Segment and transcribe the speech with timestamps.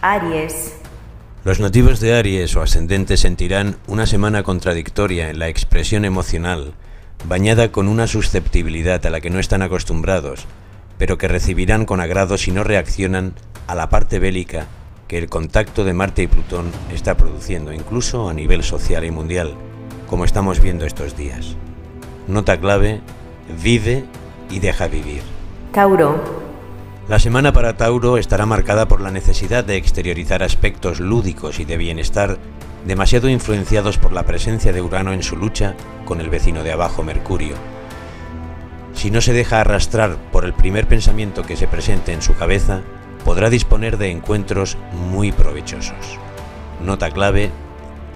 [0.00, 0.74] Aries.
[1.44, 6.74] Los nativos de Aries o ascendentes sentirán una semana contradictoria en la expresión emocional,
[7.26, 10.46] bañada con una susceptibilidad a la que no están acostumbrados,
[10.98, 13.34] pero que recibirán con agrado si no reaccionan
[13.66, 14.66] a la parte bélica
[15.08, 19.54] que el contacto de Marte y Plutón está produciendo, incluso a nivel social y mundial,
[20.06, 21.56] como estamos viendo estos días.
[22.28, 23.00] Nota clave,
[23.62, 24.04] vive
[24.48, 25.22] y deja vivir.
[25.72, 26.47] Tauro.
[27.08, 31.78] La semana para Tauro estará marcada por la necesidad de exteriorizar aspectos lúdicos y de
[31.78, 32.36] bienestar
[32.84, 35.74] demasiado influenciados por la presencia de Urano en su lucha
[36.04, 37.54] con el vecino de abajo, Mercurio.
[38.92, 42.82] Si no se deja arrastrar por el primer pensamiento que se presente en su cabeza,
[43.24, 46.18] podrá disponer de encuentros muy provechosos.
[46.84, 47.50] Nota clave,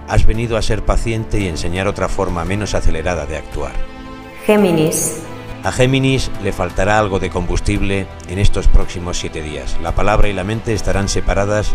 [0.07, 3.73] has venido a ser paciente y enseñar otra forma menos acelerada de actuar.
[4.45, 5.23] Géminis.
[5.63, 9.77] A Géminis le faltará algo de combustible en estos próximos siete días.
[9.81, 11.71] La palabra y la mente estarán separadas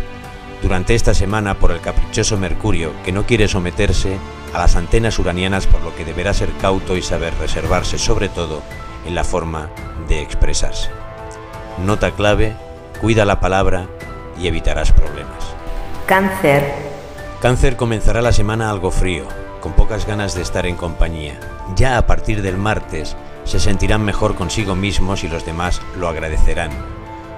[0.62, 4.19] durante esta semana por el caprichoso Mercurio, que no quiere someterse
[4.53, 8.61] a las antenas uranianas, por lo que deberá ser cauto y saber reservarse, sobre todo
[9.06, 9.70] en la forma
[10.06, 10.91] de expresarse.
[11.78, 12.55] Nota clave,
[13.00, 13.86] cuida la palabra
[14.39, 15.44] y evitarás problemas.
[16.06, 16.75] Cáncer.
[17.41, 19.25] Cáncer comenzará la semana algo frío,
[19.62, 21.41] con pocas ganas de estar en compañía.
[21.75, 23.16] Ya a partir del martes,
[23.48, 26.70] se sentirán mejor consigo mismos y los demás lo agradecerán.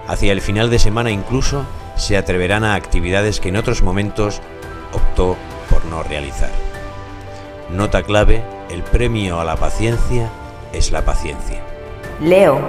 [0.09, 1.65] Hacia el final de semana incluso
[1.97, 4.43] se atreverán a actividades que en otros momentos
[4.93, 5.37] optó
[5.71, 6.51] por no realizar.
[7.71, 10.29] Nota clave, el premio a la paciencia
[10.73, 11.63] es la paciencia.
[12.21, 12.61] Leo.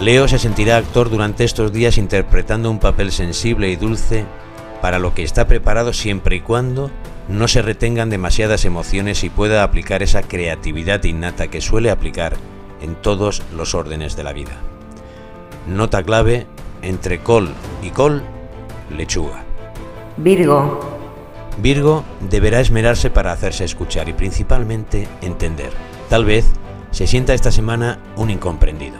[0.00, 4.24] Leo se sentirá actor durante estos días interpretando un papel sensible y dulce
[4.80, 6.90] para lo que está preparado siempre y cuando
[7.28, 12.36] no se retengan demasiadas emociones y pueda aplicar esa creatividad innata que suele aplicar
[12.84, 14.52] en todos los órdenes de la vida.
[15.66, 16.46] Nota clave,
[16.82, 17.48] entre col
[17.82, 18.22] y col,
[18.94, 19.42] lechuga.
[20.18, 20.80] Virgo.
[21.58, 25.72] Virgo deberá esmerarse para hacerse escuchar y principalmente entender.
[26.10, 26.44] Tal vez
[26.90, 28.96] se sienta esta semana un incomprendido.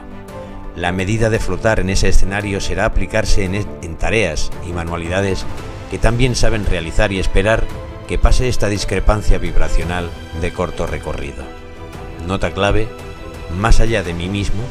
[0.76, 5.44] La medida de flotar en ese escenario será aplicarse en, en tareas y manualidades
[5.90, 7.64] que también saben realizar y esperar
[8.08, 10.10] que pase esta discrepancia vibracional
[10.40, 11.44] de corto recorrido.
[12.26, 12.88] Nota clave,
[13.58, 14.62] más allá de mí mismo,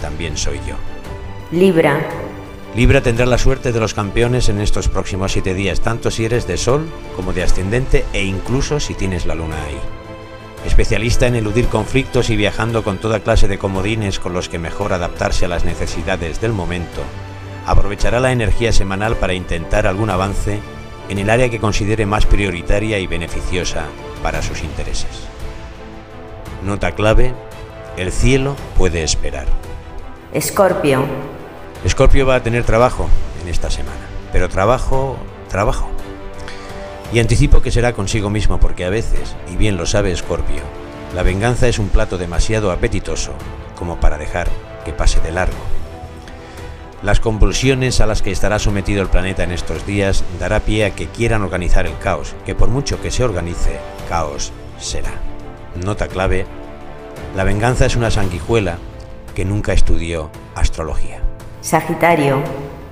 [0.00, 0.76] también soy yo.
[1.50, 2.00] Libra.
[2.74, 6.46] Libra tendrá la suerte de los campeones en estos próximos siete días, tanto si eres
[6.46, 9.78] de Sol como de ascendente e incluso si tienes la luna ahí.
[10.66, 14.92] Especialista en eludir conflictos y viajando con toda clase de comodines con los que mejor
[14.92, 17.02] adaptarse a las necesidades del momento,
[17.66, 20.60] aprovechará la energía semanal para intentar algún avance
[21.08, 23.84] en el área que considere más prioritaria y beneficiosa
[24.22, 25.28] para sus intereses.
[26.64, 27.34] Nota clave,
[27.96, 29.46] el cielo puede esperar.
[30.32, 31.04] Escorpio.
[31.84, 33.08] Escorpio va a tener trabajo
[33.42, 35.16] en esta semana, pero trabajo,
[35.48, 35.88] trabajo.
[37.12, 40.62] Y anticipo que será consigo mismo porque a veces, y bien lo sabe Escorpio,
[41.14, 43.32] la venganza es un plato demasiado apetitoso
[43.76, 44.48] como para dejar
[44.84, 45.58] que pase de largo.
[47.02, 50.94] Las convulsiones a las que estará sometido el planeta en estos días dará pie a
[50.94, 53.78] que quieran organizar el caos, que por mucho que se organice,
[54.08, 55.10] caos será.
[55.74, 56.46] Nota clave,
[57.34, 58.78] la venganza es una sanguijuela
[59.34, 61.22] que nunca estudió astrología.
[61.62, 62.42] Sagitario.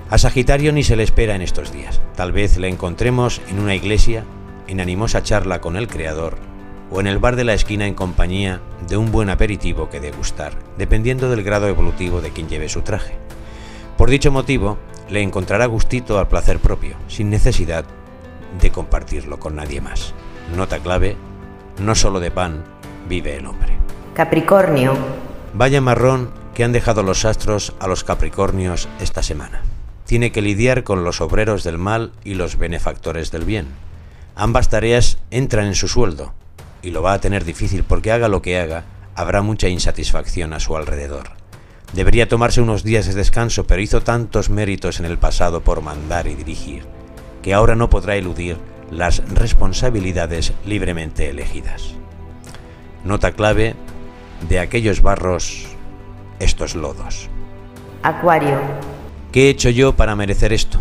[0.09, 2.01] A Sagitario ni se le espera en estos días.
[2.17, 4.25] Tal vez le encontremos en una iglesia,
[4.67, 6.39] en animosa charla con el Creador,
[6.91, 10.53] o en el bar de la esquina en compañía de un buen aperitivo que degustar,
[10.79, 13.15] dependiendo del grado evolutivo de quien lleve su traje.
[13.97, 14.79] Por dicho motivo,
[15.11, 17.85] le encontrará gustito al placer propio, sin necesidad
[18.61, 20.15] de compartirlo con nadie más.
[20.57, 21.17] Nota clave,
[21.79, 22.65] no solo de pan
[23.09, 23.80] vive el hombre.
[24.21, 24.99] Capricornio.
[25.55, 29.63] Vaya marrón que han dejado los astros a los Capricornios esta semana.
[30.05, 33.69] Tiene que lidiar con los obreros del mal y los benefactores del bien.
[34.37, 36.35] Ambas tareas entran en su sueldo
[36.83, 40.61] y lo va a tener difícil porque haga lo que haga, habrá mucha insatisfacción a
[40.61, 41.31] su alrededor.
[41.95, 46.27] Debería tomarse unos días de descanso, pero hizo tantos méritos en el pasado por mandar
[46.27, 46.85] y dirigir,
[47.41, 48.59] que ahora no podrá eludir
[48.91, 51.95] las responsabilidades libremente elegidas.
[53.03, 53.77] Nota clave,
[54.49, 55.67] de aquellos barros,
[56.39, 57.29] estos lodos.
[58.03, 58.59] Acuario.
[59.33, 60.79] ¿Qué he hecho yo para merecer esto?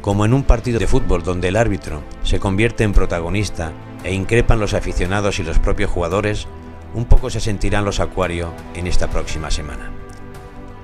[0.00, 3.72] Como en un partido de fútbol donde el árbitro se convierte en protagonista
[4.04, 6.46] e increpan los aficionados y los propios jugadores,
[6.94, 9.90] un poco se sentirán los Acuario en esta próxima semana.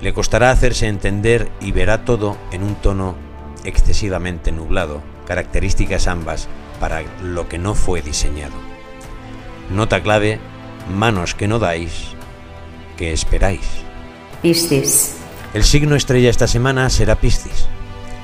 [0.00, 3.14] Le costará hacerse entender y verá todo en un tono
[3.64, 6.49] excesivamente nublado, características ambas
[6.81, 8.55] para lo que no fue diseñado.
[9.70, 10.40] Nota clave,
[10.88, 12.14] manos que no dais,
[12.96, 13.67] que esperáis.
[14.43, 15.17] Piscis.
[15.55, 17.67] El signo estrella esta semana será Piscis.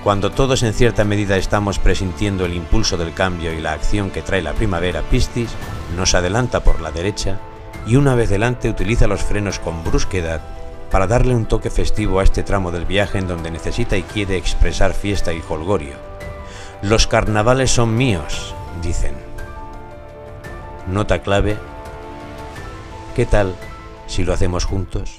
[0.03, 4.23] Cuando todos en cierta medida estamos presintiendo el impulso del cambio y la acción que
[4.23, 5.51] trae la primavera, Piscis
[5.97, 7.39] nos adelanta por la derecha
[7.87, 10.41] y una vez delante utiliza los frenos con brusquedad
[10.91, 14.37] para darle un toque festivo a este tramo del viaje en donde necesita y quiere
[14.37, 15.97] expresar fiesta y holgorio.
[16.83, 19.15] Los carnavales son míos, dicen.
[20.87, 21.57] Nota clave.
[23.19, 23.53] ¿Qué tal
[24.07, 25.18] si lo hacemos juntos?